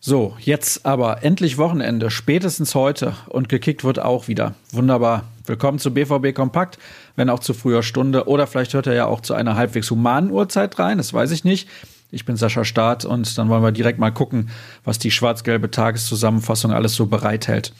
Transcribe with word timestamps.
So, 0.00 0.34
jetzt 0.40 0.86
aber 0.86 1.22
endlich 1.22 1.58
Wochenende, 1.58 2.10
spätestens 2.10 2.74
heute 2.74 3.12
und 3.28 3.50
gekickt 3.50 3.84
wird 3.84 3.98
auch 3.98 4.26
wieder. 4.26 4.54
Wunderbar. 4.72 5.24
Willkommen 5.44 5.78
zu 5.78 5.92
BVB 5.92 6.34
Kompakt, 6.34 6.78
wenn 7.14 7.28
auch 7.28 7.40
zu 7.40 7.52
früher 7.52 7.82
Stunde 7.82 8.26
oder 8.26 8.46
vielleicht 8.46 8.72
hört 8.72 8.86
er 8.86 8.94
ja 8.94 9.04
auch 9.04 9.20
zu 9.20 9.34
einer 9.34 9.54
halbwegs 9.54 9.90
humanen 9.90 10.30
Uhrzeit 10.30 10.78
rein, 10.78 10.96
das 10.96 11.12
weiß 11.12 11.30
ich 11.32 11.44
nicht. 11.44 11.68
Ich 12.10 12.24
bin 12.24 12.36
Sascha 12.36 12.64
Staat 12.64 13.04
und 13.04 13.36
dann 13.36 13.50
wollen 13.50 13.62
wir 13.62 13.70
direkt 13.70 13.98
mal 13.98 14.10
gucken, 14.10 14.48
was 14.82 14.98
die 14.98 15.10
schwarz-gelbe 15.10 15.70
Tageszusammenfassung 15.70 16.72
alles 16.72 16.94
so 16.94 17.04
bereithält. 17.04 17.74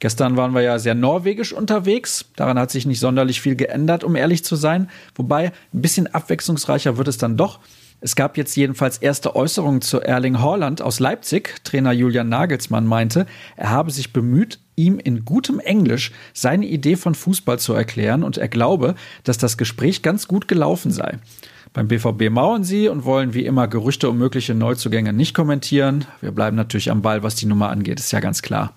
Gestern 0.00 0.36
waren 0.36 0.54
wir 0.54 0.62
ja 0.62 0.78
sehr 0.78 0.94
norwegisch 0.94 1.52
unterwegs. 1.52 2.24
Daran 2.34 2.58
hat 2.58 2.70
sich 2.70 2.86
nicht 2.86 3.00
sonderlich 3.00 3.40
viel 3.40 3.54
geändert, 3.54 4.02
um 4.02 4.16
ehrlich 4.16 4.42
zu 4.42 4.56
sein. 4.56 4.88
Wobei 5.14 5.52
ein 5.72 5.82
bisschen 5.82 6.06
abwechslungsreicher 6.06 6.96
wird 6.96 7.06
es 7.06 7.18
dann 7.18 7.36
doch. 7.36 7.60
Es 8.00 8.16
gab 8.16 8.38
jetzt 8.38 8.56
jedenfalls 8.56 8.96
erste 8.96 9.36
Äußerungen 9.36 9.82
zu 9.82 10.00
Erling 10.00 10.40
Haaland 10.40 10.80
aus 10.80 11.00
Leipzig. 11.00 11.62
Trainer 11.64 11.92
Julian 11.92 12.30
Nagelsmann 12.30 12.86
meinte, 12.86 13.26
er 13.56 13.68
habe 13.68 13.90
sich 13.90 14.14
bemüht, 14.14 14.58
ihm 14.74 14.98
in 14.98 15.26
gutem 15.26 15.60
Englisch 15.60 16.12
seine 16.32 16.64
Idee 16.64 16.96
von 16.96 17.14
Fußball 17.14 17.58
zu 17.58 17.74
erklären 17.74 18.22
und 18.22 18.38
er 18.38 18.48
glaube, 18.48 18.94
dass 19.24 19.36
das 19.36 19.58
Gespräch 19.58 20.00
ganz 20.00 20.28
gut 20.28 20.48
gelaufen 20.48 20.92
sei. 20.92 21.18
Beim 21.74 21.88
BVB 21.88 22.30
mauern 22.30 22.64
sie 22.64 22.88
und 22.88 23.04
wollen 23.04 23.34
wie 23.34 23.44
immer 23.44 23.68
Gerüchte 23.68 24.08
um 24.08 24.16
mögliche 24.16 24.54
Neuzugänge 24.54 25.12
nicht 25.12 25.34
kommentieren. 25.34 26.06
Wir 26.22 26.32
bleiben 26.32 26.56
natürlich 26.56 26.90
am 26.90 27.02
Ball, 27.02 27.22
was 27.22 27.34
die 27.34 27.46
Nummer 27.46 27.68
angeht, 27.68 28.00
ist 28.00 28.12
ja 28.12 28.20
ganz 28.20 28.40
klar. 28.40 28.72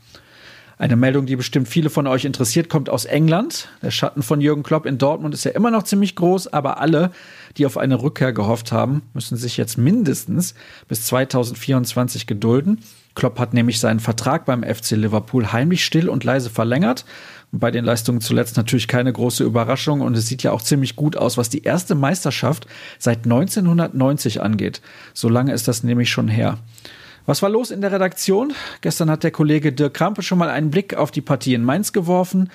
Eine 0.78 0.96
Meldung, 0.96 1.26
die 1.26 1.36
bestimmt 1.36 1.68
viele 1.68 1.90
von 1.90 2.08
euch 2.08 2.26
interessiert, 2.26 2.68
kommt 2.68 2.90
aus 2.90 3.06
England. 3.06 3.70
Der 3.82 3.92
Schatten 3.92 4.24
von 4.24 4.42
Jürgen 4.42 4.64
Klopp 4.64 4.86
in 4.86 4.98
Dortmund 4.98 5.34
ist 5.34 5.44
ja 5.44 5.52
immer 5.52 5.70
noch 5.70 5.84
ziemlich 5.84 6.16
groß, 6.16 6.48
aber 6.48 6.80
alle, 6.80 7.12
die 7.58 7.66
auf 7.66 7.78
eine 7.78 8.02
Rückkehr 8.02 8.34
gehofft 8.34 8.72
haben, 8.72 9.04
müssen 9.14 9.38
sich 9.38 9.58
jetzt 9.58 9.78
mindestens 9.78 10.56
bis 10.88 11.06
2024 11.06 12.26
gedulden. 12.26 12.80
Klopp 13.16 13.38
hat 13.38 13.54
nämlich 13.54 13.80
seinen 13.80 14.00
Vertrag 14.00 14.46
beim 14.46 14.64
FC 14.64 14.92
Liverpool 14.92 15.54
heimlich 15.54 15.86
still 15.86 16.10
und 16.10 16.24
leise 16.24 16.50
verlängert. 16.50 17.06
Und 17.52 17.60
bei 17.60 17.70
den 17.70 17.86
Leistungen 17.86 18.22
zuletzt 18.22 18.58
natürlich 18.58 18.88
keine 18.88 19.14
große 19.14 19.44
Überraschung 19.44 20.02
und 20.02 20.18
es 20.18 20.28
sieht 20.28 20.42
ja 20.42 20.52
auch 20.52 20.64
ziemlich 20.64 20.96
gut 20.96 21.16
aus, 21.16 21.38
was 21.38 21.50
die 21.50 21.62
erste 21.62 21.94
Meisterschaft 21.94 22.66
seit 22.98 23.26
1990 23.26 24.42
angeht. 24.42 24.82
So 25.14 25.30
lange 25.30 25.54
ist 25.54 25.68
das 25.68 25.84
nämlich 25.84 26.10
schon 26.10 26.28
her. 26.28 26.58
Was 27.26 27.42
war 27.42 27.50
los 27.50 27.72
in 27.72 27.80
der 27.80 27.94
Redaktion? 27.94 28.52
Gestern 28.82 29.10
hat 29.10 29.24
der 29.24 29.32
Kollege 29.32 29.72
Dirk 29.72 29.94
Krampe 29.94 30.22
schon 30.22 30.38
mal 30.38 30.50
einen 30.50 30.72
Blick 30.72 30.94
auf 30.96 31.10
die 31.10 31.22
Partie 31.22 31.54
in 31.54 31.64
Mainz 31.64 31.94
geworfen, 31.94 32.50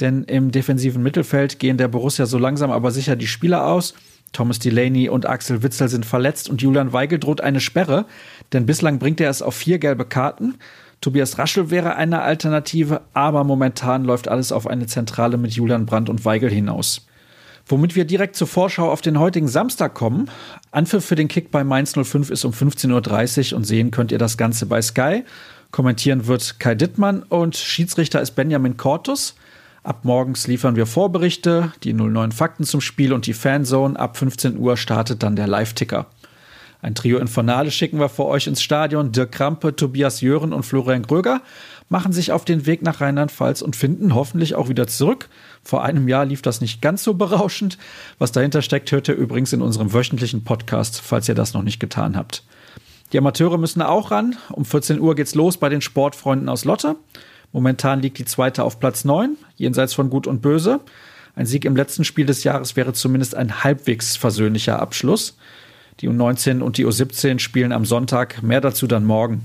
denn 0.00 0.24
im 0.24 0.50
defensiven 0.50 1.02
Mittelfeld 1.02 1.58
gehen 1.58 1.76
der 1.76 1.88
Borussia 1.88 2.24
so 2.24 2.38
langsam 2.38 2.70
aber 2.70 2.90
sicher 2.90 3.16
die 3.16 3.26
Spieler 3.26 3.66
aus. 3.66 3.92
Thomas 4.32 4.58
Delaney 4.58 5.10
und 5.10 5.26
Axel 5.26 5.62
Witzel 5.62 5.90
sind 5.90 6.06
verletzt 6.06 6.48
und 6.48 6.62
Julian 6.62 6.94
Weigel 6.94 7.18
droht 7.18 7.42
eine 7.42 7.60
Sperre, 7.60 8.06
denn 8.54 8.64
bislang 8.64 8.98
bringt 8.98 9.20
er 9.20 9.28
es 9.28 9.42
auf 9.42 9.54
vier 9.54 9.78
gelbe 9.78 10.06
Karten. 10.06 10.54
Tobias 11.02 11.36
Raschel 11.38 11.70
wäre 11.70 11.96
eine 11.96 12.22
Alternative, 12.22 13.02
aber 13.12 13.44
momentan 13.44 14.04
läuft 14.04 14.28
alles 14.28 14.52
auf 14.52 14.66
eine 14.66 14.86
Zentrale 14.86 15.36
mit 15.36 15.52
Julian 15.52 15.84
Brandt 15.84 16.08
und 16.08 16.24
Weigel 16.24 16.50
hinaus. 16.50 17.06
Womit 17.66 17.96
wir 17.96 18.04
direkt 18.04 18.36
zur 18.36 18.46
Vorschau 18.46 18.90
auf 18.90 19.00
den 19.00 19.18
heutigen 19.18 19.48
Samstag 19.48 19.94
kommen. 19.94 20.30
Anpfiff 20.70 21.04
für 21.04 21.14
den 21.14 21.28
Kick 21.28 21.50
bei 21.50 21.64
Mainz 21.64 21.94
05 21.94 22.30
ist 22.30 22.44
um 22.44 22.52
15.30 22.52 23.52
Uhr 23.52 23.56
und 23.56 23.64
sehen 23.64 23.90
könnt 23.90 24.12
ihr 24.12 24.18
das 24.18 24.36
Ganze 24.36 24.66
bei 24.66 24.82
Sky. 24.82 25.24
Kommentieren 25.70 26.26
wird 26.26 26.60
Kai 26.60 26.74
Dittmann 26.74 27.22
und 27.22 27.56
Schiedsrichter 27.56 28.20
ist 28.20 28.32
Benjamin 28.32 28.76
Cortus. 28.76 29.34
Ab 29.82 30.04
morgens 30.04 30.46
liefern 30.46 30.76
wir 30.76 30.86
Vorberichte, 30.86 31.72
die 31.82 31.92
09 31.92 32.32
Fakten 32.32 32.64
zum 32.64 32.80
Spiel 32.80 33.12
und 33.12 33.26
die 33.26 33.34
Fanzone. 33.34 33.98
Ab 33.98 34.16
15 34.16 34.58
Uhr 34.58 34.76
startet 34.76 35.22
dann 35.22 35.36
der 35.36 35.46
Live-Ticker. 35.46 36.06
Ein 36.84 36.94
Trio 36.94 37.16
Infernale 37.16 37.70
schicken 37.70 37.98
wir 37.98 38.10
vor 38.10 38.26
euch 38.26 38.46
ins 38.46 38.62
Stadion. 38.62 39.10
Dirk 39.10 39.32
Krampe, 39.32 39.74
Tobias 39.74 40.20
Jören 40.20 40.52
und 40.52 40.64
Florian 40.64 41.00
Gröger 41.00 41.40
machen 41.88 42.12
sich 42.12 42.30
auf 42.30 42.44
den 42.44 42.66
Weg 42.66 42.82
nach 42.82 43.00
Rheinland-Pfalz 43.00 43.62
und 43.62 43.74
finden 43.74 44.14
hoffentlich 44.14 44.54
auch 44.54 44.68
wieder 44.68 44.86
zurück. 44.86 45.30
Vor 45.62 45.82
einem 45.82 46.08
Jahr 46.08 46.26
lief 46.26 46.42
das 46.42 46.60
nicht 46.60 46.82
ganz 46.82 47.02
so 47.02 47.14
berauschend. 47.14 47.78
Was 48.18 48.32
dahinter 48.32 48.60
steckt, 48.60 48.92
hört 48.92 49.08
ihr 49.08 49.14
übrigens 49.14 49.54
in 49.54 49.62
unserem 49.62 49.94
wöchentlichen 49.94 50.44
Podcast, 50.44 51.00
falls 51.00 51.26
ihr 51.26 51.34
das 51.34 51.54
noch 51.54 51.62
nicht 51.62 51.80
getan 51.80 52.18
habt. 52.18 52.44
Die 53.14 53.18
Amateure 53.18 53.56
müssen 53.56 53.80
auch 53.80 54.10
ran. 54.10 54.36
Um 54.52 54.66
14 54.66 55.00
Uhr 55.00 55.14
geht's 55.14 55.34
los 55.34 55.56
bei 55.56 55.70
den 55.70 55.80
Sportfreunden 55.80 56.50
aus 56.50 56.66
Lotte. 56.66 56.96
Momentan 57.50 58.02
liegt 58.02 58.18
die 58.18 58.26
zweite 58.26 58.62
auf 58.62 58.78
Platz 58.78 59.06
9, 59.06 59.38
jenseits 59.56 59.94
von 59.94 60.10
Gut 60.10 60.26
und 60.26 60.42
Böse. 60.42 60.80
Ein 61.34 61.46
Sieg 61.46 61.64
im 61.64 61.76
letzten 61.76 62.04
Spiel 62.04 62.26
des 62.26 62.44
Jahres 62.44 62.76
wäre 62.76 62.92
zumindest 62.92 63.34
ein 63.34 63.64
halbwegs 63.64 64.18
versöhnlicher 64.18 64.80
Abschluss. 64.80 65.38
Die 66.00 66.08
U19 66.08 66.60
und 66.60 66.78
die 66.78 66.86
U17 66.86 67.38
spielen 67.38 67.72
am 67.72 67.84
Sonntag, 67.84 68.42
mehr 68.42 68.60
dazu 68.60 68.86
dann 68.86 69.04
morgen. 69.04 69.44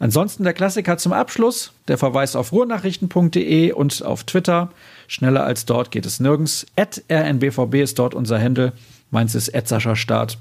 Ansonsten 0.00 0.44
der 0.44 0.54
Klassiker 0.54 0.96
zum 0.96 1.12
Abschluss, 1.12 1.72
der 1.86 1.98
Verweis 1.98 2.34
auf 2.34 2.52
ruhrnachrichten.de 2.52 3.72
und 3.72 4.02
auf 4.02 4.24
Twitter. 4.24 4.70
Schneller 5.08 5.44
als 5.44 5.66
dort 5.66 5.90
geht 5.90 6.06
es 6.06 6.20
nirgends. 6.20 6.66
At 6.74 7.02
rnbvb 7.10 7.82
ist 7.82 7.98
dort 7.98 8.14
unser 8.14 8.38
Händel. 8.38 8.72
Meins 9.10 9.34
ist 9.34 9.52
Sascha 9.68 9.96
Start. 9.96 10.38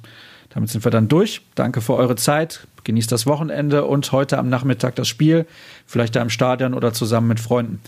Damit 0.50 0.70
sind 0.70 0.84
wir 0.86 0.92
dann 0.92 1.10
durch. 1.10 1.42
Danke 1.56 1.82
für 1.82 1.96
eure 1.96 2.16
Zeit. 2.16 2.68
Genießt 2.86 3.12
das 3.12 3.28
Wochenende 3.28 3.86
und 3.86 4.12
heute 4.14 4.38
am 4.38 4.50
Nachmittag 4.50 4.96
das 4.96 5.10
Spiel. 5.10 5.46
Vielleicht 5.86 6.16
da 6.16 6.22
im 6.22 6.30
Stadion 6.30 6.74
oder 6.74 6.94
zusammen 6.94 7.28
mit 7.28 7.42
Freunden. 7.42 7.82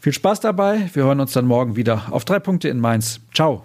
Viel 0.00 0.12
Spaß 0.12 0.40
dabei. 0.40 0.88
Wir 0.94 1.04
hören 1.04 1.20
uns 1.20 1.32
dann 1.32 1.46
morgen 1.46 1.74
wieder 1.74 2.04
auf 2.10 2.24
drei 2.24 2.38
Punkte 2.38 2.68
in 2.68 2.78
Mainz. 2.78 3.20
Ciao. 3.34 3.64